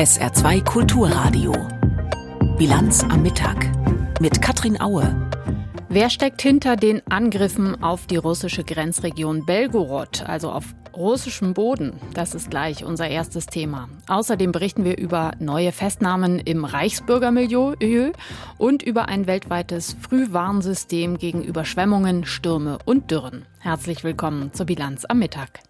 [0.00, 1.52] SR2 Kulturradio.
[2.56, 3.70] Bilanz am Mittag
[4.20, 5.30] mit Katrin Aue.
[5.88, 10.64] Wer steckt hinter den Angriffen auf die russische Grenzregion Belgorod, also auf
[10.96, 12.00] russischem Boden?
[12.14, 13.88] Das ist gleich unser erstes Thema.
[14.08, 18.12] Außerdem berichten wir über neue Festnahmen im Reichsbürgermilieu
[18.56, 23.44] und über ein weltweites Frühwarnsystem gegen Überschwemmungen, Stürme und Dürren.
[23.58, 25.60] Herzlich willkommen zur Bilanz am Mittag.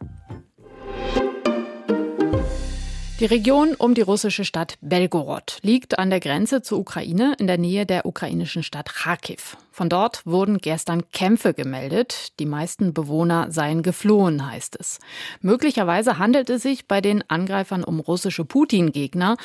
[3.20, 7.58] Die Region um die russische Stadt Belgorod liegt an der Grenze zur Ukraine in der
[7.58, 9.58] Nähe der ukrainischen Stadt Kharkiv.
[9.70, 12.32] Von dort wurden gestern Kämpfe gemeldet.
[12.40, 15.00] Die meisten Bewohner seien geflohen, heißt es.
[15.42, 19.36] Möglicherweise handelt es sich bei den Angreifern um russische Putin-Gegner.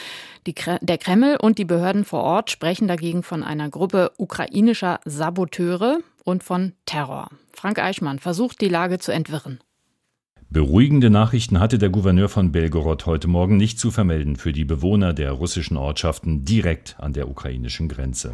[0.46, 6.46] Der Kreml und die Behörden vor Ort sprechen dagegen von einer Gruppe ukrainischer Saboteure und
[6.46, 7.28] von Terror.
[7.52, 9.60] Frank Eichmann versucht, die Lage zu entwirren.
[10.56, 15.12] Beruhigende Nachrichten hatte der Gouverneur von Belgorod heute Morgen nicht zu vermelden für die Bewohner
[15.12, 18.32] der russischen Ortschaften direkt an der ukrainischen Grenze.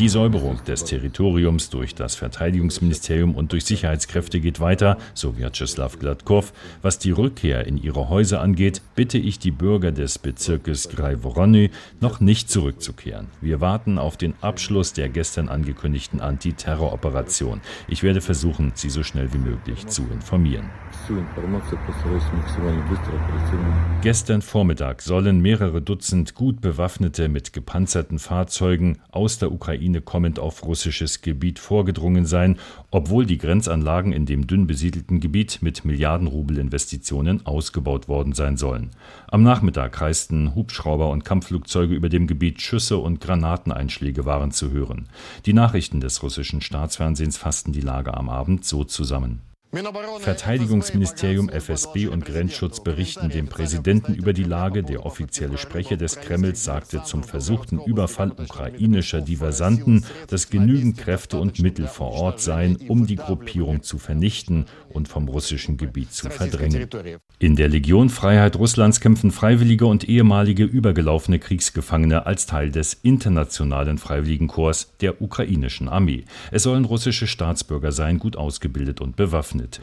[0.00, 6.52] Die Säuberung des Territoriums durch das Verteidigungsministerium und durch Sicherheitskräfte geht weiter, so Vyacheslav Gladkov.
[6.82, 12.18] Was die Rückkehr in ihre Häuser angeht, bitte ich die Bürger des Bezirkes Graivorony noch
[12.18, 13.28] nicht zurückzukehren.
[13.40, 17.60] Wir warten auf den Abschluss der gestern angekündigten Antiterroroperation.
[17.86, 20.70] Ich werde versuchen, Sie so schnell wie möglich zu informieren informieren.
[24.02, 30.64] Gestern Vormittag sollen mehrere Dutzend gut bewaffnete mit gepanzerten Fahrzeugen aus der Ukraine kommend auf
[30.64, 32.58] russisches Gebiet vorgedrungen sein,
[32.90, 38.90] obwohl die Grenzanlagen in dem dünn besiedelten Gebiet mit Milliarden-Rubel-Investitionen ausgebaut worden sein sollen.
[39.28, 45.08] Am Nachmittag kreisten Hubschrauber und Kampfflugzeuge über dem Gebiet, Schüsse und Granateneinschläge waren zu hören.
[45.46, 49.47] Die Nachrichten des russischen Staatsfernsehens fassten die Lage am Abend so zusammen.
[49.70, 54.82] Verteidigungsministerium, FSB und Grenzschutz berichten dem Präsidenten über die Lage.
[54.82, 61.60] Der offizielle Sprecher des Kremls sagte zum versuchten Überfall ukrainischer Diversanten, dass genügend Kräfte und
[61.60, 66.88] Mittel vor Ort seien, um die Gruppierung zu vernichten und vom russischen Gebiet zu verdrängen.
[67.38, 73.98] In der Legion Freiheit Russlands kämpfen Freiwillige und ehemalige übergelaufene Kriegsgefangene als Teil des internationalen
[73.98, 76.24] Freiwilligenkorps der ukrainischen Armee.
[76.50, 79.80] Es sollen russische Staatsbürger sein, gut ausgebildet und bewaffnet geöffnet.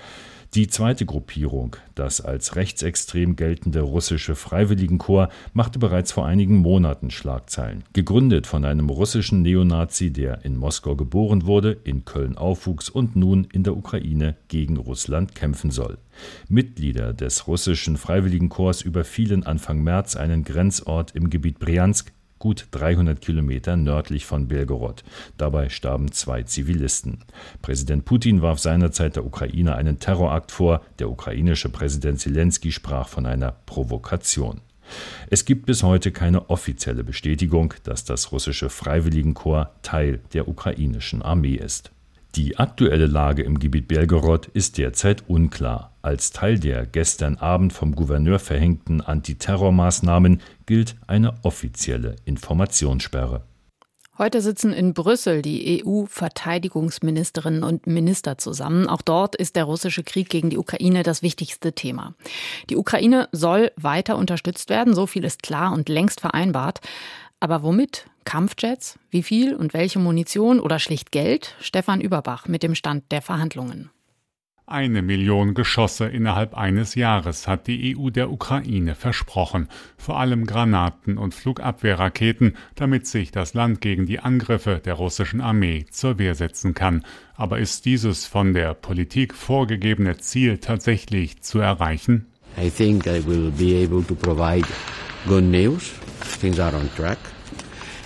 [0.53, 7.83] Die zweite Gruppierung, das als rechtsextrem geltende russische Freiwilligenkorps, machte bereits vor einigen Monaten Schlagzeilen.
[7.91, 13.47] Gegründet von einem russischen Neonazi, der in Moskau geboren wurde, in Köln aufwuchs und nun
[13.51, 15.97] in der Ukraine gegen Russland kämpfen soll.
[16.47, 22.13] Mitglieder des russischen Freiwilligenkorps überfielen Anfang März einen Grenzort im Gebiet Briansk
[22.45, 25.03] gut 300 Kilometer nördlich von Belgorod.
[25.35, 27.23] Dabei starben zwei Zivilisten.
[27.63, 30.81] Präsident Putin warf seinerzeit der Ukraine einen Terrorakt vor.
[30.99, 34.61] Der ukrainische Präsident Zelensky sprach von einer Provokation.
[35.31, 41.55] Es gibt bis heute keine offizielle Bestätigung, dass das russische Freiwilligenkorps Teil der ukrainischen Armee
[41.55, 41.94] ist.
[42.35, 45.95] Die aktuelle Lage im Gebiet Belgorod ist derzeit unklar.
[46.01, 53.43] Als Teil der gestern Abend vom Gouverneur verhängten Antiterrormaßnahmen gilt eine offizielle Informationssperre.
[54.17, 58.87] Heute sitzen in Brüssel die EU-Verteidigungsministerinnen und Minister zusammen.
[58.87, 62.15] Auch dort ist der russische Krieg gegen die Ukraine das wichtigste Thema.
[62.69, 66.79] Die Ukraine soll weiter unterstützt werden, so viel ist klar und längst vereinbart.
[67.39, 68.07] Aber womit?
[68.23, 68.97] Kampfjets?
[69.09, 71.55] Wie viel und welche Munition oder schlicht Geld?
[71.59, 73.91] Stefan Überbach mit dem Stand der Verhandlungen.
[74.67, 81.19] Eine Million Geschosse innerhalb eines Jahres hat die EU der Ukraine versprochen, vor allem Granaten
[81.19, 86.73] und Flugabwehrraketen, damit sich das Land gegen die Angriffe der russischen Armee zur Wehr setzen
[86.73, 87.05] kann.
[87.35, 92.25] Aber ist dieses von der Politik vorgegebene Ziel tatsächlich zu erreichen?
[92.57, 94.67] I think I will be able to provide
[95.27, 95.93] good news.
[96.39, 97.17] Things are on track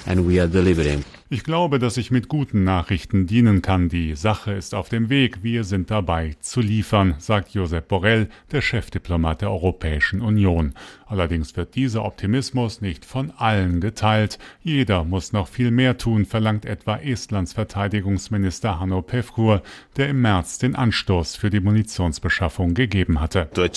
[0.06, 1.03] and we are delivering.
[1.31, 3.88] Ich glaube, dass ich mit guten Nachrichten dienen kann.
[3.88, 5.44] Die Sache ist auf dem Weg.
[5.44, 10.73] Wir sind dabei zu liefern, sagt Josep Borrell, der Chefdiplomat der Europäischen Union.
[11.09, 14.40] Allerdings wird dieser Optimismus nicht von allen geteilt.
[14.64, 19.61] Jeder muss noch viel mehr tun, verlangt etwa Estlands Verteidigungsminister Hanno Pevkur,
[19.97, 23.50] der im März den Anstoß für die Munitionsbeschaffung gegeben hatte.
[23.58, 23.67] Uh,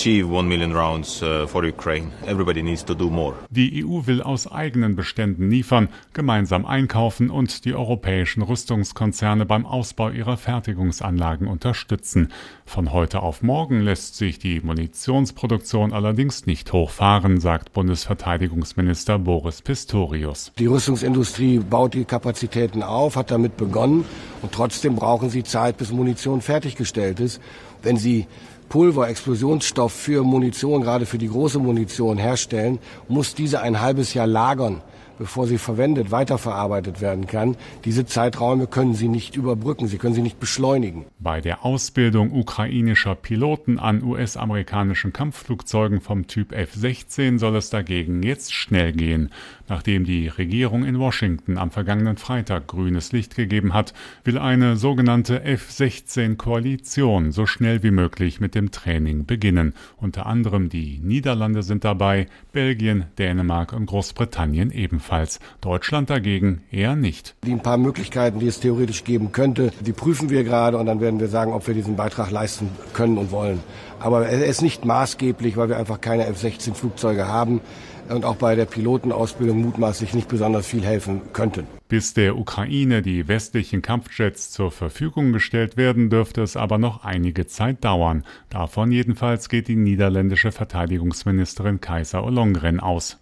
[3.51, 9.67] die EU will aus eigenen Beständen liefern, gemeinsam einkaufen und und die europäischen Rüstungskonzerne beim
[9.67, 12.29] Ausbau ihrer Fertigungsanlagen unterstützen.
[12.65, 20.53] Von heute auf morgen lässt sich die Munitionsproduktion allerdings nicht hochfahren, sagt Bundesverteidigungsminister Boris Pistorius.
[20.59, 24.05] Die Rüstungsindustrie baut die Kapazitäten auf, hat damit begonnen
[24.43, 27.41] und trotzdem brauchen sie Zeit, bis Munition fertiggestellt ist.
[27.83, 28.27] Wenn sie
[28.69, 32.79] Pulver, Explosionsstoff für Munition, gerade für die große Munition herstellen,
[33.09, 34.83] muss diese ein halbes Jahr lagern
[35.19, 37.57] bevor sie verwendet, weiterverarbeitet werden kann.
[37.85, 41.05] Diese Zeiträume können Sie nicht überbrücken, Sie können sie nicht beschleunigen.
[41.19, 48.53] Bei der Ausbildung ukrainischer Piloten an US-amerikanischen Kampfflugzeugen vom Typ F-16 soll es dagegen jetzt
[48.53, 49.31] schnell gehen.
[49.69, 53.95] Nachdem die Regierung in Washington am vergangenen Freitag grünes Licht gegeben hat,
[54.25, 59.75] will eine sogenannte F-16-Koalition so schnell wie möglich mit dem Training beginnen.
[59.97, 65.41] Unter anderem die Niederlande sind dabei, Belgien, Dänemark und Großbritannien ebenfalls ebenfalls.
[65.61, 67.35] Deutschland dagegen eher nicht.
[67.45, 71.01] Die ein paar Möglichkeiten, die es theoretisch geben könnte, die prüfen wir gerade und dann
[71.01, 73.61] werden wir sagen, ob wir diesen Beitrag leisten können und wollen.
[73.99, 77.61] Aber er ist nicht maßgeblich, weil wir einfach keine F-16 Flugzeuge haben
[78.09, 81.67] und auch bei der Pilotenausbildung mutmaßlich nicht besonders viel helfen könnten.
[81.93, 87.47] Bis der Ukraine die westlichen Kampfjets zur Verfügung gestellt werden, dürfte es aber noch einige
[87.47, 88.25] Zeit dauern.
[88.49, 93.19] Davon jedenfalls geht die niederländische Verteidigungsministerin Kaiser Ollongren aus.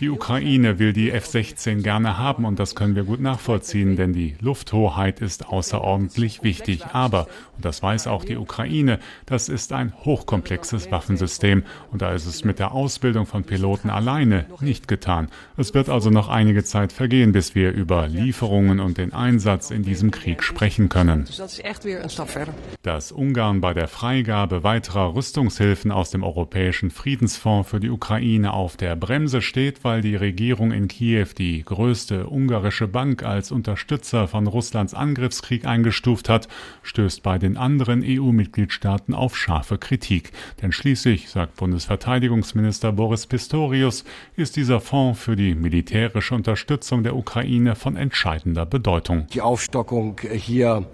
[0.00, 4.36] Die Ukraine will die F-16 gerne haben und das können wir gut nachvollziehen, denn die
[4.40, 6.86] Lufthoheit ist außerordentlich wichtig.
[6.94, 12.24] Aber, und das weiß auch die Ukraine, das ist ein hochkomplexes Waffensystem und da ist
[12.24, 15.28] es mit der Ausbildung von Piloten alleine nicht getan.
[15.58, 19.82] Es wird also noch einige Zeit vergehen, bis wir über Lieferungen und den Einsatz in
[19.82, 21.26] diesem Krieg sprechen können.
[22.82, 28.78] Dass Ungarn bei der Freigabe weiterer Rüstungshilfen aus dem Europäischen Friedensfonds für die Ukraine auf
[28.78, 34.46] der Bremse steht, weil die Regierung in Kiew die größte ungarische Bank als Unterstützer von
[34.46, 36.48] Russlands Angriffskrieg eingestuft hat,
[36.82, 40.32] stößt bei den anderen EU-Mitgliedstaaten auf scharfe Kritik.
[40.62, 44.04] Denn schließlich, sagt Bundesverteidigungsminister Boris Pistorius,
[44.36, 49.26] ist dieser Fonds für die Militär militärische Unterstützung der Ukraine von entscheidender Bedeutung.
[49.32, 50.84] Die Aufstockung hier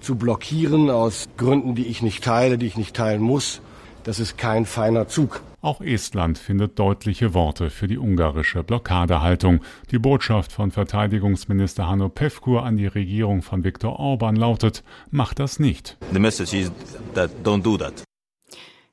[0.00, 3.60] zu blockieren aus Gründen, die ich nicht teile, die ich nicht teilen muss,
[4.04, 5.42] das ist kein feiner Zug.
[5.60, 9.60] Auch Estland findet deutliche Worte für die ungarische Blockadehaltung.
[9.90, 15.58] Die Botschaft von Verteidigungsminister Hanno Pevkur an die Regierung von Viktor Orban lautet, macht das
[15.58, 15.98] nicht.
[16.12, 16.72] The message is
[17.14, 18.04] that don't do that.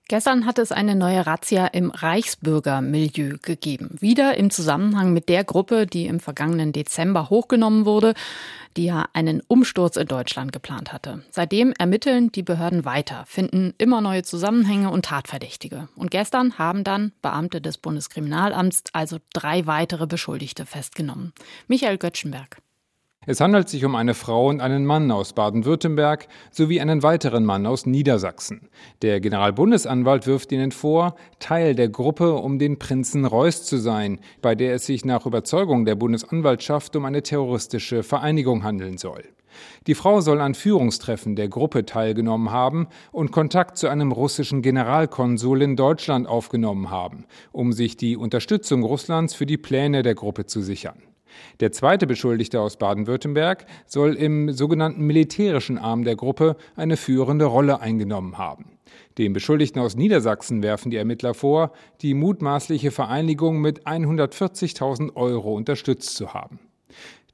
[0.10, 3.98] Gestern hat es eine neue Razzia im Reichsbürgermilieu gegeben.
[4.00, 8.14] Wieder im Zusammenhang mit der Gruppe, die im vergangenen Dezember hochgenommen wurde,
[8.78, 11.26] die ja einen Umsturz in Deutschland geplant hatte.
[11.32, 15.90] Seitdem ermitteln die Behörden weiter, finden immer neue Zusammenhänge und Tatverdächtige.
[15.98, 21.34] Und gestern haben dann Beamte des Bundeskriminalamts also drei weitere Beschuldigte festgenommen.
[21.68, 22.62] Michael Göttschenberg.
[23.30, 27.66] Es handelt sich um eine Frau und einen Mann aus Baden-Württemberg sowie einen weiteren Mann
[27.66, 28.70] aus Niedersachsen.
[29.02, 34.56] Der Generalbundesanwalt wirft ihnen vor, Teil der Gruppe um den Prinzen Reuß zu sein, bei
[34.56, 39.26] der es sich nach Überzeugung der Bundesanwaltschaft um eine terroristische Vereinigung handeln soll.
[39.88, 45.64] Die Frau soll an Führungstreffen der Gruppe teilgenommen haben und Kontakt zu einem russischen Generalkonsul
[45.64, 50.62] in Deutschland aufgenommen haben, um sich die Unterstützung Russlands für die Pläne der Gruppe zu
[50.62, 51.04] sichern.
[51.60, 57.82] Der zweite Beschuldigte aus Baden-Württemberg soll im sogenannten militärischen Arm der Gruppe eine führende Rolle
[57.82, 58.78] eingenommen haben.
[59.18, 66.16] Dem Beschuldigten aus Niedersachsen werfen die Ermittler vor, die mutmaßliche Vereinigung mit 140.000 Euro unterstützt
[66.16, 66.60] zu haben.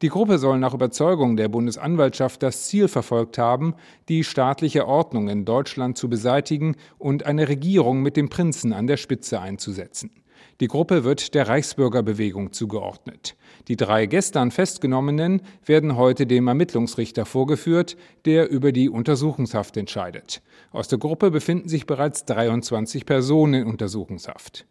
[0.02, 3.76] Die Gruppe soll nach Überzeugung der Bundesanwaltschaft das Ziel verfolgt haben,
[4.10, 8.98] die staatliche Ordnung in Deutschland zu beseitigen und eine Regierung mit dem Prinzen an der
[8.98, 10.12] Spitze einzusetzen.
[10.60, 13.36] Die Gruppe wird der Reichsbürgerbewegung zugeordnet.
[13.68, 20.42] Die drei gestern Festgenommenen werden heute dem Ermittlungsrichter vorgeführt, der über die Untersuchungshaft entscheidet.
[20.72, 24.66] Aus der Gruppe befinden sich bereits 23 Personen in Untersuchungshaft.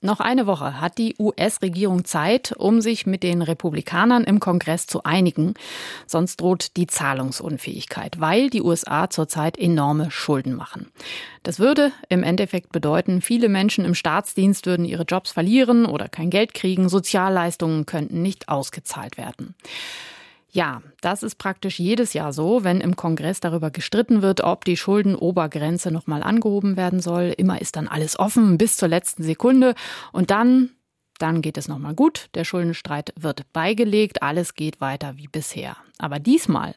[0.00, 5.02] Noch eine Woche hat die US-Regierung Zeit, um sich mit den Republikanern im Kongress zu
[5.02, 5.54] einigen.
[6.06, 10.86] Sonst droht die Zahlungsunfähigkeit, weil die USA zurzeit enorme Schulden machen.
[11.42, 16.30] Das würde im Endeffekt bedeuten, viele Menschen im Staatsdienst würden ihre Jobs verlieren oder kein
[16.30, 19.56] Geld kriegen, Sozialleistungen könnten nicht ausgezahlt werden.
[20.50, 24.78] Ja, das ist praktisch jedes Jahr so, wenn im Kongress darüber gestritten wird, ob die
[24.78, 27.34] Schuldenobergrenze nochmal angehoben werden soll.
[27.36, 29.74] Immer ist dann alles offen bis zur letzten Sekunde
[30.10, 30.70] und dann,
[31.18, 32.30] dann geht es nochmal gut.
[32.34, 35.76] Der Schuldenstreit wird beigelegt, alles geht weiter wie bisher.
[35.98, 36.74] Aber diesmal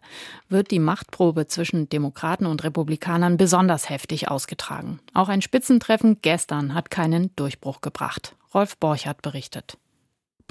[0.49, 4.99] wird die Machtprobe zwischen Demokraten und Republikanern besonders heftig ausgetragen.
[5.13, 8.35] Auch ein Spitzentreffen gestern hat keinen Durchbruch gebracht.
[8.53, 9.77] Rolf Borchardt berichtet.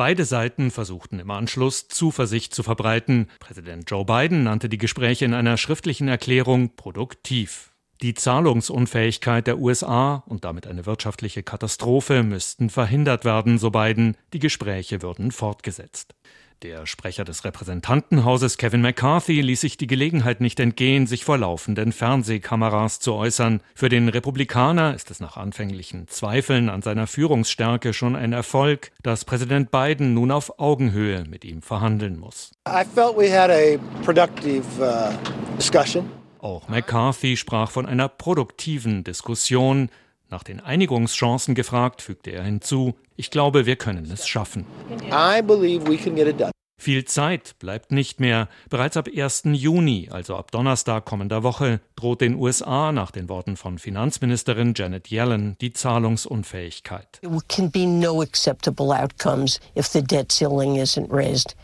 [0.01, 3.29] Beide Seiten versuchten im Anschluss Zuversicht zu verbreiten.
[3.39, 7.75] Präsident Joe Biden nannte die Gespräche in einer schriftlichen Erklärung produktiv.
[8.01, 14.17] Die Zahlungsunfähigkeit der USA und damit eine wirtschaftliche Katastrophe müssten verhindert werden, so Biden.
[14.33, 16.15] Die Gespräche würden fortgesetzt.
[16.63, 21.91] Der Sprecher des Repräsentantenhauses Kevin McCarthy ließ sich die Gelegenheit nicht entgehen, sich vor laufenden
[21.91, 23.63] Fernsehkameras zu äußern.
[23.75, 29.25] Für den Republikaner ist es nach anfänglichen Zweifeln an seiner Führungsstärke schon ein Erfolg, dass
[29.25, 32.53] Präsident Biden nun auf Augenhöhe mit ihm verhandeln muss.
[32.69, 35.15] I felt we had a productive uh,
[35.57, 36.11] discussion.
[36.41, 39.89] Auch McCarthy sprach von einer produktiven Diskussion.
[40.31, 44.65] Nach den Einigungschancen gefragt, fügte er hinzu, ich glaube, wir können es schaffen.
[46.81, 48.49] Viel Zeit bleibt nicht mehr.
[48.71, 49.43] Bereits ab 1.
[49.53, 55.11] Juni, also ab Donnerstag kommender Woche, droht den USA nach den Worten von Finanzministerin Janet
[55.11, 57.21] Yellen die Zahlungsunfähigkeit.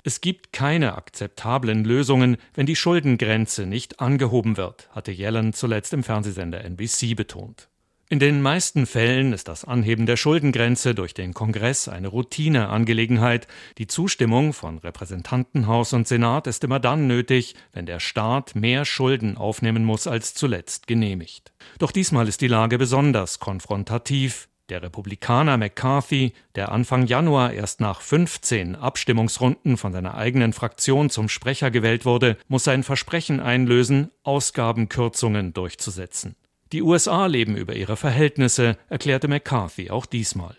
[0.05, 6.03] Es gibt keine akzeptablen Lösungen, wenn die Schuldengrenze nicht angehoben wird, hatte Yellen zuletzt im
[6.03, 7.69] Fernsehsender NBC betont.
[8.09, 13.49] In den meisten Fällen ist das Anheben der Schuldengrenze durch den Kongress eine Routineangelegenheit.
[13.79, 19.37] Die Zustimmung von Repräsentantenhaus und Senat ist immer dann nötig, wenn der Staat mehr Schulden
[19.37, 21.53] aufnehmen muss als zuletzt genehmigt.
[21.81, 24.49] Doch diesmal ist die Lage besonders konfrontativ.
[24.69, 31.29] Der Republikaner McCarthy, der Anfang Januar erst nach 15 Abstimmungsrunden von seiner eigenen Fraktion zum
[31.29, 36.37] Sprecher gewählt wurde, muss sein Versprechen einlösen, Ausgabenkürzungen durchzusetzen.
[36.73, 40.57] Die USA leben über ihre Verhältnisse, erklärte McCarthy auch diesmal.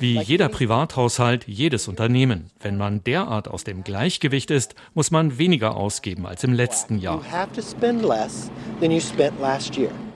[0.00, 2.50] Wie jeder Privathaushalt, jedes Unternehmen.
[2.60, 7.22] Wenn man derart aus dem Gleichgewicht ist, muss man weniger ausgeben als im letzten Jahr.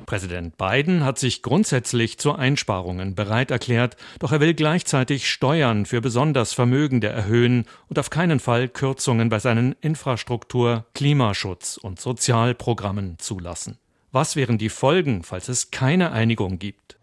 [0.09, 6.00] Präsident Biden hat sich grundsätzlich zu Einsparungen bereit erklärt, doch er will gleichzeitig Steuern für
[6.00, 13.77] besonders Vermögende erhöhen und auf keinen Fall Kürzungen bei seinen Infrastruktur-, Klimaschutz- und Sozialprogrammen zulassen.
[14.11, 16.97] Was wären die Folgen, falls es keine Einigung gibt?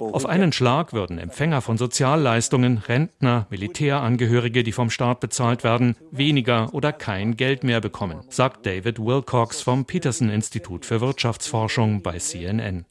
[0.00, 6.72] Auf einen Schlag würden Empfänger von Sozialleistungen, Rentner, Militärangehörige, die vom Staat bezahlt werden, weniger
[6.72, 12.86] oder kein Geld mehr bekommen, sagt David Wilcox vom Peterson Institut für Wirtschaftsforschung bei CNN.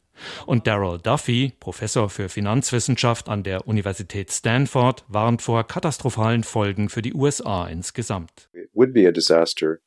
[0.46, 7.02] Und Daryl Duffy, Professor für Finanzwissenschaft an der Universität Stanford, warnt vor katastrophalen Folgen für
[7.02, 8.48] die USA insgesamt.
[8.54, 9.80] It would be a disaster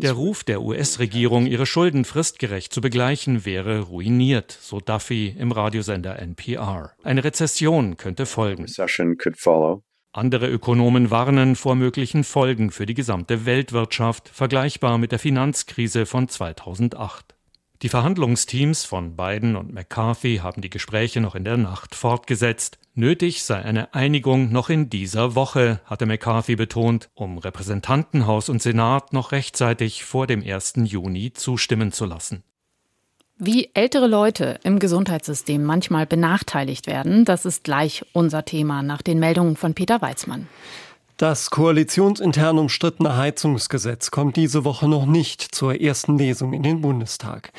[0.00, 6.18] der Ruf der US-Regierung, ihre Schulden fristgerecht zu begleichen, wäre ruiniert, so Duffy im Radiosender
[6.18, 6.92] NPR.
[7.02, 8.64] Eine Rezession könnte folgen.
[10.12, 16.28] Andere Ökonomen warnen vor möglichen Folgen für die gesamte Weltwirtschaft, vergleichbar mit der Finanzkrise von
[16.28, 17.34] 2008.
[17.82, 22.78] Die Verhandlungsteams von Biden und McCarthy haben die Gespräche noch in der Nacht fortgesetzt.
[22.96, 29.12] Nötig sei eine Einigung noch in dieser Woche, hatte McCarthy betont, um Repräsentantenhaus und Senat
[29.12, 30.74] noch rechtzeitig vor dem 1.
[30.84, 32.44] Juni zustimmen zu lassen.
[33.36, 39.18] Wie ältere Leute im Gesundheitssystem manchmal benachteiligt werden, das ist gleich unser Thema nach den
[39.18, 40.46] Meldungen von Peter Weizmann.
[41.16, 47.52] Das koalitionsintern umstrittene Heizungsgesetz kommt diese Woche noch nicht zur ersten Lesung in den Bundestag.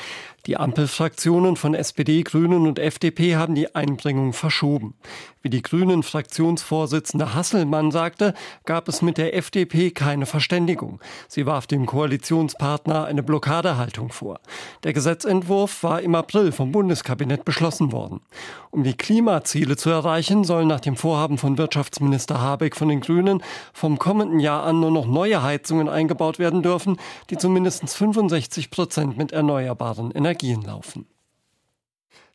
[0.46, 4.94] Die Ampelfraktionen von SPD, Grünen und FDP haben die Einbringung verschoben.
[5.42, 8.36] Wie die Grünen Fraktionsvorsitzende Hasselmann sagte,
[8.66, 11.00] gab es mit der FDP keine Verständigung.
[11.28, 14.40] Sie warf dem Koalitionspartner eine Blockadehaltung vor.
[14.84, 18.22] Der Gesetzentwurf war im April vom Bundeskabinett beschlossen worden.
[18.70, 23.42] Um die Klimaziele zu erreichen, sollen nach dem Vorhaben von Wirtschaftsminister Habeck von den Grünen
[23.74, 26.98] vom kommenden Jahr an nur noch neue Heizungen eingebaut werden dürfen,
[27.30, 31.06] die zumindest 65 Prozent mit erneuerbaren Energien Energien laufen.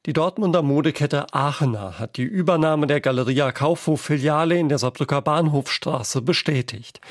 [0.07, 6.23] Die Dortmunder Modekette Aachener hat die Übernahme der Galeria Kaufhof Filiale in der Saarbrücker Bahnhofstraße
[6.23, 7.03] bestätigt.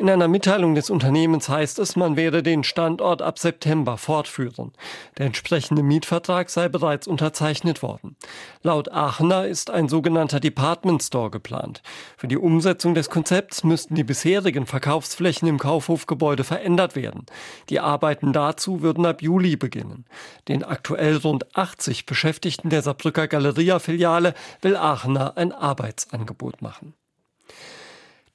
[0.00, 4.72] In einer Mitteilung des Unternehmens heißt es, man werde den Standort ab September fortführen.
[5.18, 8.14] Der entsprechende Mietvertrag sei bereits unterzeichnet worden.
[8.62, 11.82] Laut Aachener ist ein sogenannter Department Store geplant.
[12.16, 17.26] Für die Umsetzung des Konzepts müssten die bisherigen Verkaufsflächen im Kaufhofgebäude verändert werden.
[17.68, 20.04] Die Arbeiten dazu würden ab Juli beginnen.
[20.46, 26.94] Den aktuell rund 80 Beschäftigten der Saarbrücker Galeria-Filiale will Aachener ein Arbeitsangebot machen.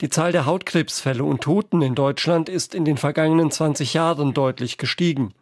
[0.02, 4.78] Die Zahl der Hautkrebsfälle und Toten in Deutschland ist in den vergangenen 20 Jahren deutlich
[4.78, 5.34] gestiegen.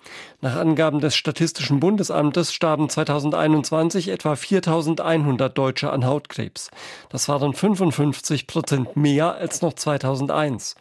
[0.41, 6.69] Nach Angaben des Statistischen Bundesamtes starben 2021 etwa 4100 Deutsche an Hautkrebs.
[7.09, 10.75] Das waren 55 Prozent mehr als noch 2001.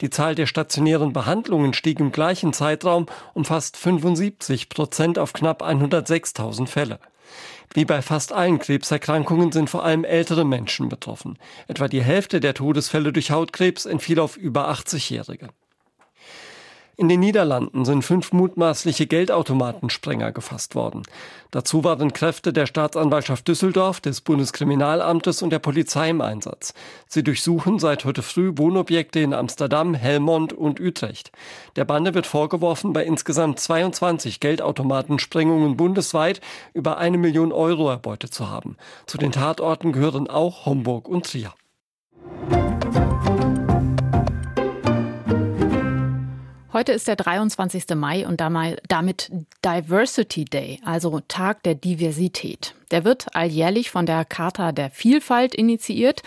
[0.00, 5.62] Die Zahl der stationären Behandlungen stieg im gleichen Zeitraum um fast 75 Prozent auf knapp
[5.62, 6.98] 106.000 Fälle.
[7.72, 11.38] Wie bei fast allen Krebserkrankungen sind vor allem ältere Menschen betroffen.
[11.68, 15.50] Etwa die Hälfte der Todesfälle durch Hautkrebs entfiel auf über 80-Jährige.
[17.00, 21.02] In den Niederlanden sind fünf mutmaßliche Geldautomatensprenger gefasst worden.
[21.50, 26.74] Dazu waren Kräfte der Staatsanwaltschaft Düsseldorf, des Bundeskriminalamtes und der Polizei im Einsatz.
[27.06, 31.32] Sie durchsuchen seit heute früh Wohnobjekte in Amsterdam, Helmond und Utrecht.
[31.76, 36.42] Der Bande wird vorgeworfen, bei insgesamt 22 Geldautomatensprengungen bundesweit
[36.74, 38.76] über eine Million Euro erbeutet zu haben.
[39.06, 41.54] Zu den Tatorten gehören auch Homburg und Trier.
[46.72, 47.96] Heute ist der 23.
[47.96, 49.32] Mai und damit
[49.64, 52.76] Diversity Day, also Tag der Diversität.
[52.90, 56.22] Der wird alljährlich von der Charta der Vielfalt initiiert,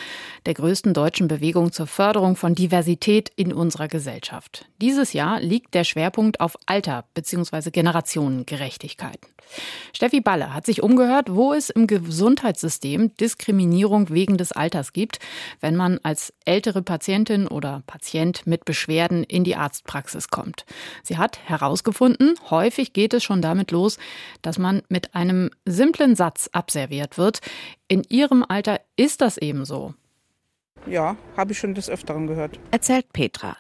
[0.46, 4.66] der größten deutschen Bewegung zur Förderung von Diversität in unserer Gesellschaft.
[4.82, 7.72] Dieses Jahr liegt der Schwerpunkt auf Alter bzw.
[7.72, 9.20] Generationengerechtigkeit.
[9.94, 15.20] Steffi Balle hat sich umgehört, wo es im Gesundheitssystem Diskriminierung wegen des Alters gibt,
[15.60, 20.66] wenn man als ältere Patientin oder Patient mit Beschwerden in die Arztpraxis kommt.
[21.04, 23.98] Sie hat herausgefunden, häufig geht es schon damit los,
[24.42, 27.40] dass man mit einem simplen Satz abserviert wird.
[27.88, 29.94] In ihrem Alter ist das eben so.
[30.86, 32.60] Ja, habe ich schon des Öfteren gehört.
[32.72, 33.56] Erzählt Petra.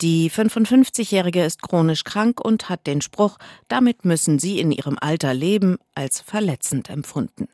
[0.00, 5.34] Die 55-Jährige ist chronisch krank und hat den Spruch, damit müssen sie in ihrem Alter
[5.34, 7.48] leben, als verletzend empfunden.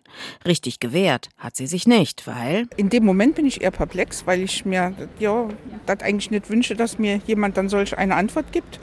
[0.45, 2.69] Richtig gewehrt hat sie sich nicht, weil.
[2.76, 5.49] In dem Moment bin ich eher perplex, weil ich mir ja,
[5.87, 8.78] das eigentlich nicht wünsche, dass mir jemand dann solch eine Antwort gibt.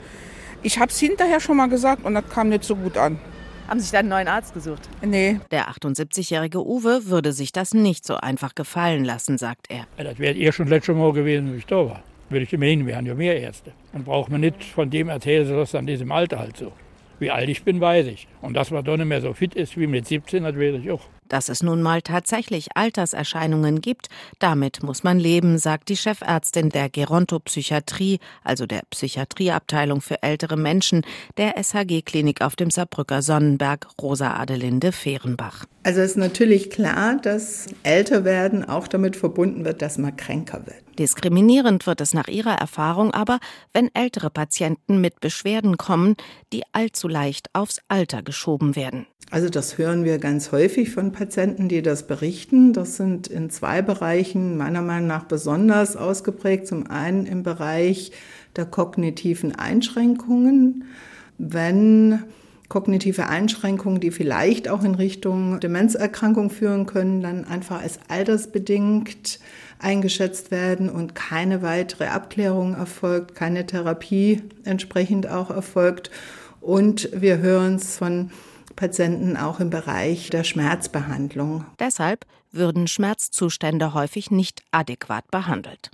[0.62, 3.18] Ich habe es hinterher schon mal gesagt und das kam nicht so gut an.
[3.66, 4.82] Haben Sie sich da einen neuen Arzt gesucht?
[5.02, 5.40] Nee.
[5.50, 9.86] Der 78-jährige Uwe würde sich das nicht so einfach gefallen lassen, sagt er.
[9.96, 12.02] Ja, das wäre ihr schon letztes Mal gewesen, wie ich da war.
[12.28, 13.72] Würde ich immerhin, wir haben ja mehr Ärzte.
[13.92, 16.72] Dann braucht man nicht von dem erzählen, so ist an diesem Alter halt so.
[17.18, 18.28] Wie alt ich bin, weiß ich.
[18.42, 20.90] Und dass man doch nicht mehr so fit ist wie mit 17, das weiß ich
[20.90, 21.02] auch.
[21.28, 26.90] Dass es nun mal tatsächlich Alterserscheinungen gibt, damit muss man leben, sagt die Chefärztin der
[26.90, 31.02] Gerontopsychiatrie, also der Psychiatrieabteilung für ältere Menschen,
[31.36, 35.64] der SHG-Klinik auf dem Saarbrücker Sonnenberg, Rosa Adelinde Fehrenbach.
[35.82, 40.66] Also es ist natürlich klar, dass älter werden auch damit verbunden wird, dass man kränker
[40.66, 40.84] wird.
[40.98, 43.40] Diskriminierend wird es nach ihrer Erfahrung aber,
[43.72, 46.14] wenn ältere Patienten mit Beschwerden kommen,
[46.52, 49.06] die allzu leicht aufs Alter geschoben werden.
[49.30, 52.72] Also das hören wir ganz häufig von Patienten, die das berichten.
[52.72, 56.66] Das sind in zwei Bereichen meiner Meinung nach besonders ausgeprägt.
[56.66, 58.12] Zum einen im Bereich
[58.56, 60.84] der kognitiven Einschränkungen.
[61.38, 62.24] Wenn
[62.68, 69.38] kognitive Einschränkungen, die vielleicht auch in Richtung Demenzerkrankung führen können, dann einfach als altersbedingt
[69.78, 76.10] eingeschätzt werden und keine weitere Abklärung erfolgt, keine Therapie entsprechend auch erfolgt.
[76.60, 78.30] Und wir hören es von
[78.76, 81.64] Patienten auch im Bereich der Schmerzbehandlung.
[81.78, 85.90] Deshalb würden Schmerzzustände häufig nicht adäquat behandelt.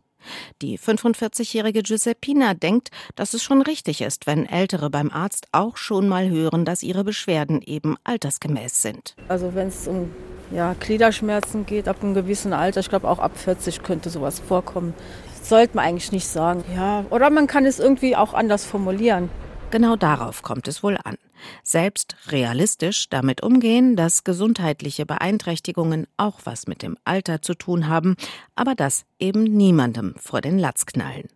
[0.61, 6.09] Die 45-jährige Giuseppina denkt, dass es schon richtig ist, wenn Ältere beim Arzt auch schon
[6.09, 9.17] mal hören, dass ihre Beschwerden eben altersgemäß sind.
[9.29, 10.11] Also wenn es um
[10.51, 14.95] ja, Gliederschmerzen geht, ab einem gewissen Alter, ich glaube auch ab 40 könnte sowas vorkommen.
[15.39, 16.65] Das sollte man eigentlich nicht sagen.
[16.75, 19.31] Ja, oder man kann es irgendwie auch anders formulieren.
[19.71, 21.17] Genau darauf kommt es wohl an.
[21.63, 28.17] Selbst realistisch damit umgehen, dass gesundheitliche Beeinträchtigungen auch was mit dem Alter zu tun haben,
[28.55, 31.29] aber das eben niemandem vor den Latz knallen.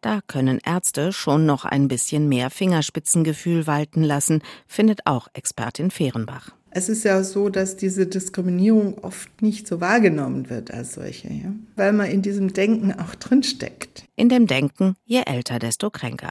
[0.00, 6.52] Da können Ärzte schon noch ein bisschen mehr Fingerspitzengefühl walten lassen, findet auch Expertin Fehrenbach.
[6.70, 11.52] Es ist ja so, dass diese Diskriminierung oft nicht so wahrgenommen wird als solche, ja?
[11.76, 14.04] weil man in diesem Denken auch drinsteckt.
[14.16, 16.30] In dem Denken, je älter, desto kränker.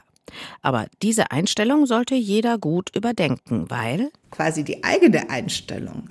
[0.62, 6.08] Aber diese Einstellung sollte jeder gut überdenken, weil quasi die eigene Einstellung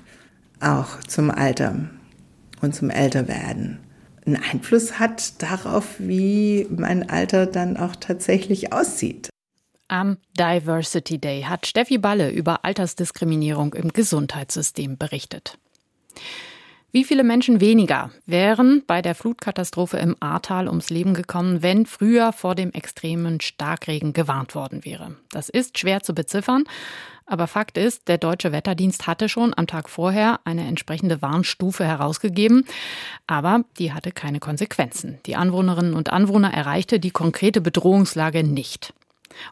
[0.60, 1.90] auch zum Alter
[2.62, 3.80] und zum Älterwerden
[4.28, 9.30] einen Einfluss hat darauf, wie mein Alter dann auch tatsächlich aussieht.
[9.88, 15.58] Am Diversity Day hat Steffi Balle über Altersdiskriminierung im Gesundheitssystem berichtet.
[16.92, 22.32] Wie viele Menschen weniger wären bei der Flutkatastrophe im Ahrtal ums Leben gekommen, wenn früher
[22.32, 25.18] vor dem extremen Starkregen gewarnt worden wäre?
[25.32, 26.64] Das ist schwer zu beziffern,
[27.26, 32.64] aber Fakt ist, der deutsche Wetterdienst hatte schon am Tag vorher eine entsprechende Warnstufe herausgegeben,
[33.28, 35.20] aber die hatte keine Konsequenzen.
[35.26, 38.94] Die Anwohnerinnen und Anwohner erreichte die konkrete Bedrohungslage nicht.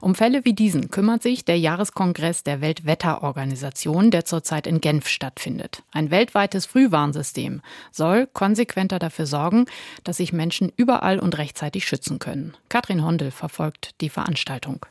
[0.01, 5.83] Um Fälle wie diesen kümmert sich der Jahreskongress der Weltwetterorganisation, der zurzeit in Genf stattfindet.
[5.91, 7.61] Ein weltweites Frühwarnsystem
[7.91, 9.65] soll konsequenter dafür sorgen,
[10.03, 12.55] dass sich Menschen überall und rechtzeitig schützen können.
[12.69, 14.85] Katrin Hondel verfolgt die Veranstaltung.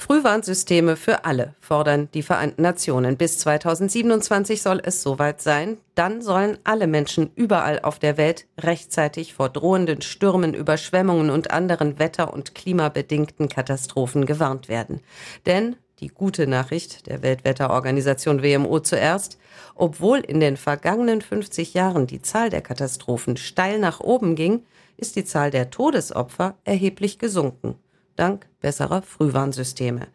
[0.00, 3.16] Frühwarnsysteme für alle fordern die Vereinten Nationen.
[3.16, 5.76] Bis 2027 soll es soweit sein.
[5.96, 11.98] Dann sollen alle Menschen überall auf der Welt rechtzeitig vor drohenden Stürmen, Überschwemmungen und anderen
[11.98, 15.00] wetter- und klimabedingten Katastrophen gewarnt werden.
[15.46, 19.36] Denn die gute Nachricht der Weltwetterorganisation WMO zuerst,
[19.74, 24.62] obwohl in den vergangenen 50 Jahren die Zahl der Katastrophen steil nach oben ging,
[24.96, 27.74] ist die Zahl der Todesopfer erheblich gesunken
[28.18, 30.08] dank besserer Frühwarnsysteme.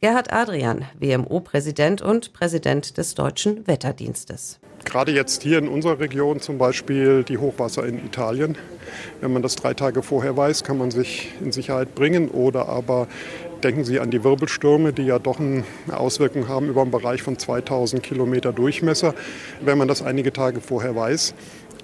[0.00, 4.60] Gerhard Adrian, WMO-Präsident und Präsident des Deutschen Wetterdienstes.
[4.84, 8.56] Gerade jetzt hier in unserer Region zum Beispiel die Hochwasser in Italien.
[9.20, 12.28] Wenn man das drei Tage vorher weiß, kann man sich in Sicherheit bringen.
[12.28, 13.08] Oder aber
[13.64, 17.38] denken Sie an die Wirbelstürme, die ja doch eine Auswirkung haben über einen Bereich von
[17.38, 19.14] 2000 Kilometer Durchmesser.
[19.60, 21.34] Wenn man das einige Tage vorher weiß,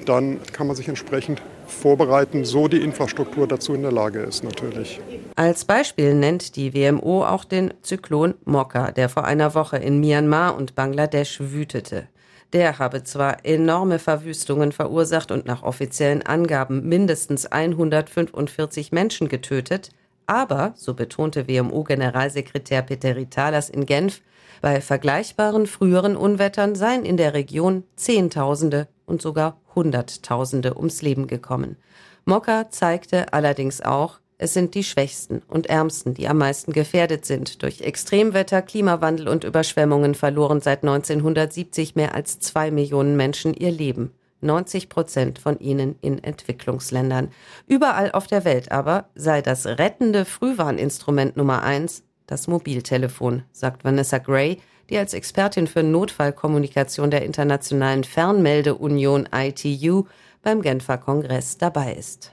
[0.06, 5.00] dann kann man sich entsprechend vorbereiten, so die Infrastruktur dazu in der Lage ist natürlich.
[5.37, 10.57] Als Beispiel nennt die WMO auch den Zyklon Mokka, der vor einer Woche in Myanmar
[10.57, 12.09] und Bangladesch wütete.
[12.53, 19.90] Der habe zwar enorme Verwüstungen verursacht und nach offiziellen Angaben mindestens 145 Menschen getötet,
[20.27, 24.22] aber, so betonte WMO-Generalsekretär Peter Ritalas in Genf,
[24.62, 31.77] bei vergleichbaren früheren Unwettern seien in der Region Zehntausende und sogar Hunderttausende ums Leben gekommen.
[32.25, 37.62] Mokka zeigte allerdings auch, es sind die Schwächsten und Ärmsten, die am meisten gefährdet sind.
[37.62, 44.12] Durch Extremwetter, Klimawandel und Überschwemmungen verloren seit 1970 mehr als zwei Millionen Menschen ihr Leben.
[44.40, 47.31] 90 Prozent von ihnen in Entwicklungsländern.
[47.67, 54.19] Überall auf der Welt aber sei das rettende Frühwarninstrument Nummer eins das Mobiltelefon, sagt Vanessa
[54.19, 54.59] Gray,
[54.90, 60.05] die als Expertin für Notfallkommunikation der Internationalen Fernmeldeunion ITU
[60.44, 62.33] beim Genfer Kongress dabei ist.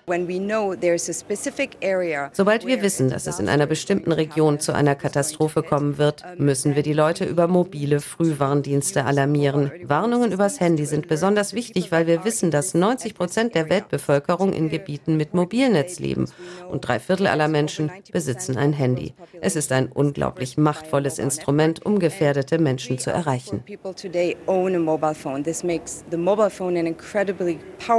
[2.33, 6.75] Sobald wir wissen, dass es in einer bestimmten Region zu einer Katastrophe kommen wird, müssen
[6.75, 9.71] wir die Leute über mobile Frühwarndienste alarmieren.
[9.83, 14.69] Warnungen übers Handy sind besonders wichtig, weil wir wissen, dass 90 Prozent der Weltbevölkerung in
[14.69, 16.25] Gebieten mit Mobilnetz leben
[16.69, 19.13] und drei Viertel aller Menschen besitzen ein Handy.
[19.41, 23.63] Es ist ein unglaublich machtvolles Instrument, um gefährdete Menschen zu erreichen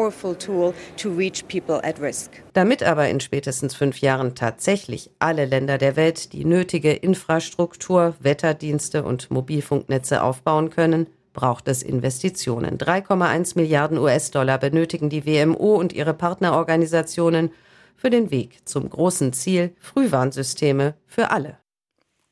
[0.02, 2.30] powerful tool to reach people at risk.
[2.54, 9.04] Damit aber in spätestens fünf Jahren tatsächlich alle Länder der Welt die nötige Infrastruktur, Wetterdienste
[9.04, 12.78] und Mobilfunknetze aufbauen können, braucht es Investitionen.
[12.78, 17.52] 3,1 Milliarden US-Dollar benötigen die WMO und ihre Partnerorganisationen
[17.94, 21.58] für den Weg zum großen Ziel Frühwarnsysteme für alle.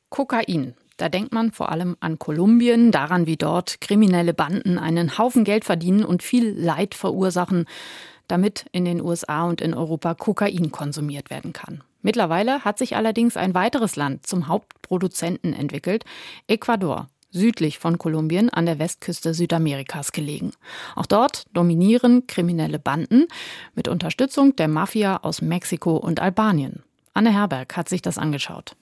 [0.09, 0.75] Kokain.
[1.01, 5.65] Da denkt man vor allem an Kolumbien, daran, wie dort kriminelle Banden einen Haufen Geld
[5.65, 7.65] verdienen und viel Leid verursachen,
[8.27, 11.83] damit in den USA und in Europa Kokain konsumiert werden kann.
[12.03, 16.05] Mittlerweile hat sich allerdings ein weiteres Land zum Hauptproduzenten entwickelt,
[16.47, 20.51] Ecuador südlich von Kolumbien an der Westküste Südamerikas gelegen.
[20.95, 23.25] Auch dort dominieren kriminelle Banden
[23.73, 26.83] mit Unterstützung der Mafia aus Mexiko und Albanien.
[27.15, 28.75] Anne Herberg hat sich das angeschaut.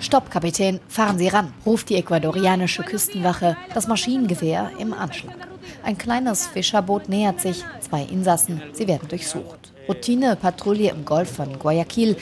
[0.00, 5.48] Stopp, Kapitän, fahren Sie ran, ruft die ecuadorianische Küstenwache, das Maschinengewehr im Anschlag.
[5.82, 9.72] Ein kleines Fischerboot nähert sich, zwei Insassen, sie werden durchsucht.
[9.88, 12.16] Routine-Patrouille im Golf von Guayaquil.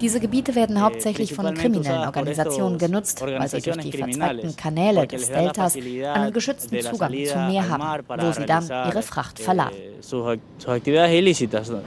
[0.00, 5.28] Diese Gebiete werden hauptsächlich von kriminellen Organisationen genutzt, weil sie durch die verzweigten Kanäle des
[5.28, 9.76] Deltas einen geschützten Zugang zum Meer haben, wo sie dann ihre Fracht verladen.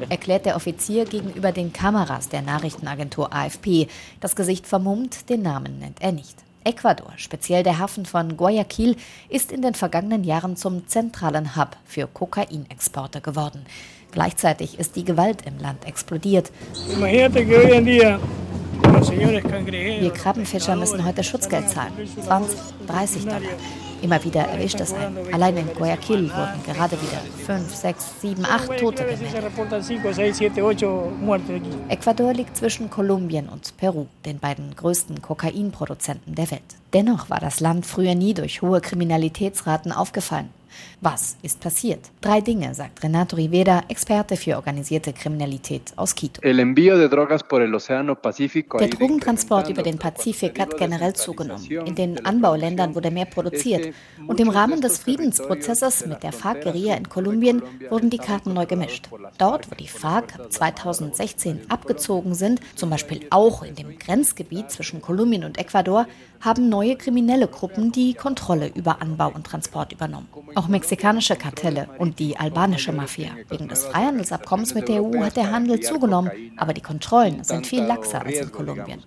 [0.09, 3.87] Erklärt der Offizier gegenüber den Kameras der Nachrichtenagentur AFP.
[4.19, 6.35] Das Gesicht vermummt, den Namen nennt er nicht.
[6.63, 8.95] Ecuador, speziell der Hafen von Guayaquil,
[9.29, 13.65] ist in den vergangenen Jahren zum zentralen Hub für Kokainexporte geworden.
[14.11, 16.51] Gleichzeitig ist die Gewalt im Land explodiert.
[20.01, 21.93] Wir Krabbenfischer müssen heute Schutzgeld zahlen.
[22.21, 23.41] 20, 30 Dollar.
[24.03, 25.33] Immer wieder erwischt es einen.
[25.33, 29.53] Allein in Guayaquil wurden gerade wieder 5, 6, 7, 8 Tote gemeldet.
[31.87, 36.61] Ecuador liegt zwischen Kolumbien und Peru, den beiden größten Kokainproduzenten der Welt.
[36.91, 40.49] Dennoch war das Land früher nie durch hohe Kriminalitätsraten aufgefallen.
[41.01, 41.99] Was ist passiert?
[42.21, 46.41] Drei Dinge, sagt Renato Rivera, Experte für organisierte Kriminalität aus Quito.
[46.41, 46.53] Der
[48.87, 51.65] Drogentransport über den Pazifik hat generell zugenommen.
[51.69, 53.93] In den Anbauländern wurde mehr produziert.
[54.27, 59.09] Und im Rahmen des Friedensprozesses mit der FARC-Guerilla in Kolumbien wurden die Karten neu gemischt.
[59.37, 65.43] Dort, wo die FARC 2016 abgezogen sind, zum Beispiel auch in dem Grenzgebiet zwischen Kolumbien
[65.43, 66.07] und Ecuador,
[66.43, 70.27] haben neue kriminelle Gruppen die Kontrolle über Anbau und Transport übernommen.
[70.55, 73.29] Auch mexikanische Kartelle und die albanische Mafia.
[73.47, 77.83] Wegen des Freihandelsabkommens mit der EU hat der Handel zugenommen, aber die Kontrollen sind viel
[77.83, 79.01] laxer als in Kolumbien.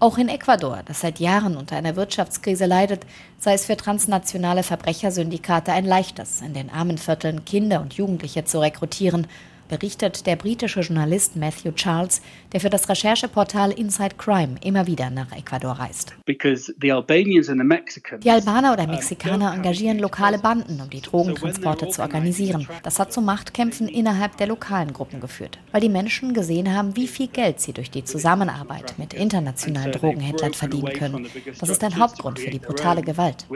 [0.00, 3.06] Auch in Ecuador, das seit Jahren unter einer Wirtschaftskrise leidet,
[3.38, 8.60] sei es für transnationale Verbrechersyndikate ein leichtes, in den armen Vierteln Kinder und Jugendliche zu
[8.60, 9.26] rekrutieren
[9.68, 15.32] berichtet der britische Journalist Matthew Charles, der für das Rechercheportal Inside Crime immer wieder nach
[15.32, 16.14] Ecuador reist.
[16.26, 22.66] Die Albaner oder Mexikaner engagieren lokale Banden, um die Drogentransporte zu organisieren.
[22.82, 27.06] Das hat zu Machtkämpfen innerhalb der lokalen Gruppen geführt, weil die Menschen gesehen haben, wie
[27.06, 31.28] viel Geld sie durch die Zusammenarbeit mit internationalen Drogenhändlern verdienen können.
[31.60, 33.46] Das ist ein Hauptgrund für die brutale Gewalt.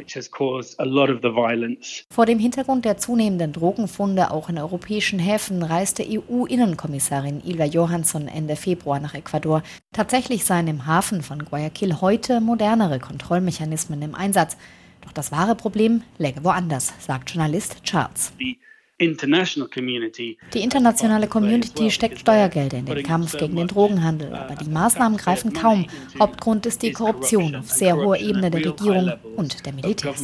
[2.11, 8.57] Vor dem Hintergrund der zunehmenden Drogenfunde auch in europäischen Häfen reiste EU-Innenkommissarin Ilva Johansson Ende
[8.57, 9.63] Februar nach Ecuador.
[9.93, 14.57] Tatsächlich seien im Hafen von Guayaquil heute modernere Kontrollmechanismen im Einsatz.
[15.03, 18.33] Doch das wahre Problem läge woanders, sagt Journalist Charles.
[18.39, 18.59] Die
[19.03, 25.53] die internationale Community steckt Steuergelder in den Kampf gegen den Drogenhandel, aber die Maßnahmen greifen
[25.53, 25.87] kaum.
[26.19, 30.23] Hauptgrund ist die Korruption auf sehr hoher Ebene der Regierung und der Militärs.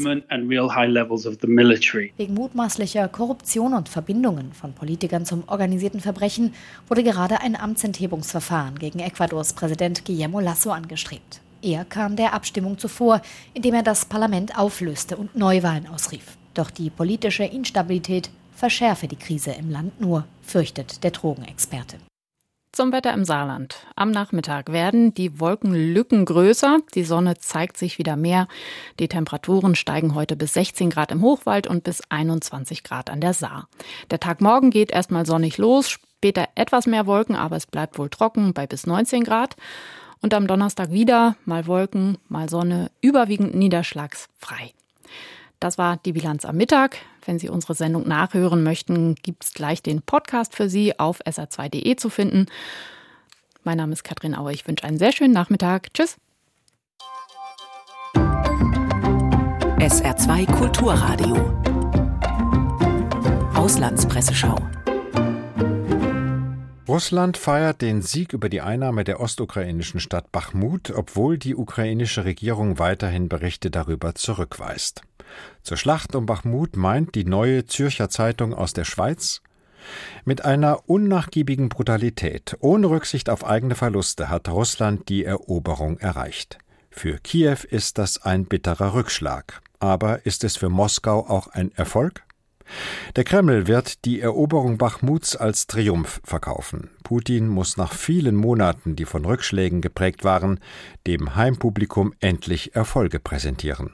[2.16, 6.54] Wegen mutmaßlicher Korruption und Verbindungen von Politikern zum organisierten Verbrechen
[6.88, 11.40] wurde gerade ein Amtsenthebungsverfahren gegen Ecuadors Präsident Guillermo Lasso angestrebt.
[11.60, 13.20] Er kam der Abstimmung zuvor,
[13.54, 16.36] indem er das Parlament auflöste und Neuwahlen ausrief.
[16.54, 21.98] Doch die politische Instabilität verschärfe die Krise im Land nur, fürchtet der Drogenexperte.
[22.72, 23.86] Zum Wetter im Saarland.
[23.96, 28.46] Am Nachmittag werden die Wolkenlücken größer, die Sonne zeigt sich wieder mehr.
[28.98, 33.32] Die Temperaturen steigen heute bis 16 Grad im Hochwald und bis 21 Grad an der
[33.32, 33.68] Saar.
[34.10, 38.10] Der Tag morgen geht erstmal sonnig los, später etwas mehr Wolken, aber es bleibt wohl
[38.10, 39.56] trocken bei bis 19 Grad.
[40.20, 44.72] Und am Donnerstag wieder mal Wolken, mal Sonne, überwiegend niederschlagsfrei.
[45.60, 46.98] Das war die Bilanz am Mittag.
[47.24, 51.96] Wenn Sie unsere Sendung nachhören möchten, gibt es gleich den Podcast für Sie auf sr2.de
[51.96, 52.46] zu finden.
[53.64, 54.52] Mein Name ist Katrin Auer.
[54.52, 55.92] Ich wünsche einen sehr schönen Nachmittag.
[55.94, 56.16] Tschüss.
[59.78, 61.36] SR2 Kulturradio.
[63.54, 64.56] Auslandspresseschau.
[66.88, 72.78] Russland feiert den Sieg über die Einnahme der ostukrainischen Stadt Bachmut, obwohl die ukrainische Regierung
[72.78, 75.02] weiterhin Berichte darüber zurückweist.
[75.62, 79.42] Zur Schlacht um Bachmut meint die neue Zürcher Zeitung aus der Schweiz,
[80.24, 86.58] mit einer unnachgiebigen Brutalität, ohne Rücksicht auf eigene Verluste, hat Russland die Eroberung erreicht.
[86.90, 89.60] Für Kiew ist das ein bitterer Rückschlag.
[89.78, 92.24] Aber ist es für Moskau auch ein Erfolg?
[93.16, 96.90] Der Kreml wird die Eroberung Bachmuts als Triumph verkaufen.
[97.02, 100.60] Putin muss nach vielen Monaten, die von Rückschlägen geprägt waren,
[101.06, 103.92] dem Heimpublikum endlich Erfolge präsentieren.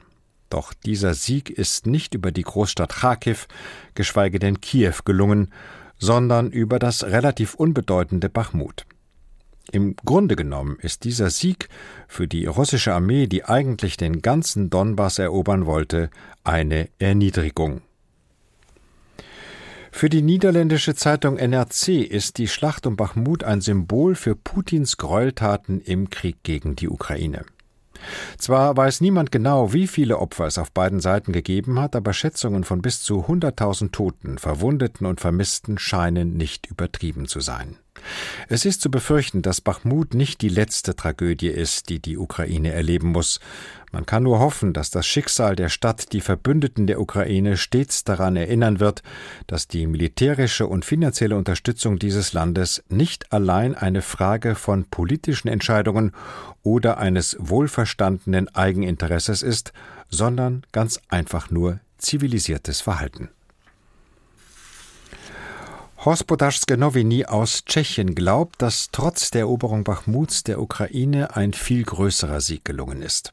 [0.49, 3.47] Doch dieser Sieg ist nicht über die Großstadt Kharkiv,
[3.93, 5.51] geschweige denn Kiew gelungen,
[5.97, 8.85] sondern über das relativ unbedeutende Bachmut.
[9.71, 11.69] Im Grunde genommen ist dieser Sieg
[12.07, 16.09] für die russische Armee, die eigentlich den ganzen Donbass erobern wollte,
[16.43, 17.81] eine Erniedrigung.
[19.97, 25.79] Für die niederländische Zeitung NRC ist die Schlacht um Bachmut ein Symbol für Putins Gräueltaten
[25.79, 27.45] im Krieg gegen die Ukraine.
[28.37, 32.65] Zwar weiß niemand genau, wie viele Opfer es auf beiden Seiten gegeben hat, aber Schätzungen
[32.65, 37.77] von bis zu 100.000 Toten, Verwundeten und Vermissten scheinen nicht übertrieben zu sein.
[38.49, 43.13] Es ist zu befürchten, dass Bachmut nicht die letzte Tragödie ist, die die Ukraine erleben
[43.13, 43.39] muss.
[43.95, 48.35] Man kann nur hoffen, dass das Schicksal der Stadt die Verbündeten der Ukraine stets daran
[48.35, 49.03] erinnern wird,
[49.47, 56.11] dass die militärische und finanzielle Unterstützung dieses Landes nicht allein eine Frage von politischen Entscheidungen
[56.61, 59.71] oder eines wohlverstandenen Eigeninteresses ist,
[60.09, 63.29] sondern ganz einfach nur zivilisiertes Verhalten.
[66.03, 72.41] Hospodarskie Nowiny aus Tschechien glaubt, dass trotz der Eroberung Bachmuts der Ukraine ein viel größerer
[72.41, 73.31] Sieg gelungen ist.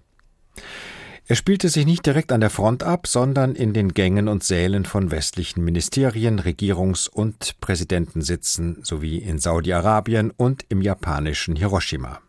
[1.26, 4.84] Er spielte sich nicht direkt an der Front ab, sondern in den Gängen und Sälen
[4.84, 12.20] von westlichen Ministerien, Regierungs- und Präsidentensitzen sowie in Saudi-Arabien und im japanischen Hiroshima.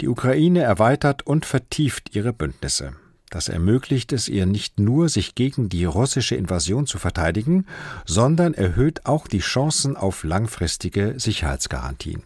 [0.00, 2.92] Die Ukraine erweitert und vertieft ihre Bündnisse.
[3.30, 7.66] Das ermöglicht es ihr nicht nur, sich gegen die russische Invasion zu verteidigen,
[8.06, 12.22] sondern erhöht auch die Chancen auf langfristige Sicherheitsgarantien.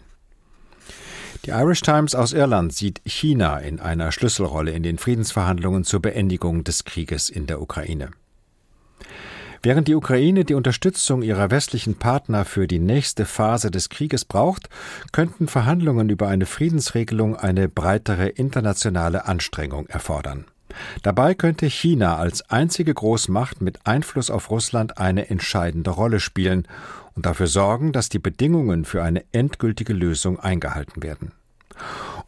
[1.45, 6.63] Die Irish Times aus Irland sieht China in einer Schlüsselrolle in den Friedensverhandlungen zur Beendigung
[6.63, 8.11] des Krieges in der Ukraine.
[9.61, 14.69] Während die Ukraine die Unterstützung ihrer westlichen Partner für die nächste Phase des Krieges braucht,
[15.11, 20.45] könnten Verhandlungen über eine Friedensregelung eine breitere internationale Anstrengung erfordern.
[21.03, 26.67] Dabei könnte China als einzige Großmacht mit Einfluss auf Russland eine entscheidende Rolle spielen
[27.15, 31.33] und dafür sorgen, dass die Bedingungen für eine endgültige Lösung eingehalten werden.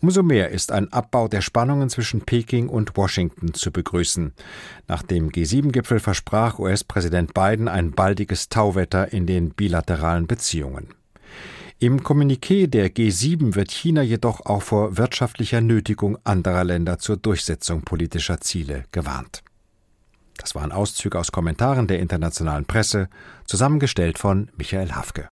[0.01, 4.33] Umso mehr ist ein Abbau der Spannungen zwischen Peking und Washington zu begrüßen.
[4.89, 10.89] Nach dem G7-Gipfel versprach US-Präsident Biden ein baldiges Tauwetter in den bilateralen Beziehungen.
[11.79, 17.83] Im Kommuniqué der G7 wird China jedoch auch vor wirtschaftlicher Nötigung anderer Länder zur Durchsetzung
[17.83, 19.43] politischer Ziele gewarnt.
[20.37, 23.09] Das waren Auszüge aus Kommentaren der internationalen Presse,
[23.45, 25.29] zusammengestellt von Michael Hafke.